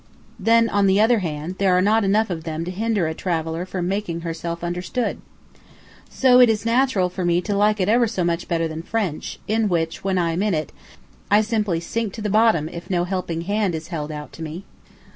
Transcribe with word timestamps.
Then, 0.39 0.67
on 0.67 0.87
the 0.87 0.99
other 0.99 1.19
hand, 1.19 1.59
there 1.59 1.77
are 1.77 1.79
not 1.79 2.03
enough 2.03 2.31
of 2.31 2.43
them 2.43 2.65
to 2.65 2.71
hinder 2.71 3.05
a 3.05 3.13
traveller 3.13 3.67
from 3.67 3.87
making 3.87 4.21
herself 4.21 4.63
understood. 4.63 5.21
So 6.09 6.39
it 6.39 6.49
is 6.49 6.65
natural 6.65 7.07
for 7.07 7.23
me 7.23 7.39
to 7.41 7.55
like 7.55 7.79
it 7.79 7.87
ever 7.87 8.07
so 8.07 8.23
much 8.23 8.47
better 8.47 8.67
than 8.67 8.81
French, 8.81 9.37
in 9.47 9.69
which, 9.69 10.03
when 10.03 10.17
I 10.17 10.31
am 10.31 10.41
in 10.41 10.55
it, 10.55 10.71
I 11.29 11.41
simply 11.41 11.79
sink 11.79 12.13
to 12.13 12.21
the 12.23 12.31
bottom 12.31 12.67
if 12.67 12.89
no 12.89 13.03
helping 13.03 13.41
hand 13.41 13.75
is 13.75 13.89
held 13.89 14.11
out 14.11 14.33
to 14.33 14.41
me. 14.41 14.65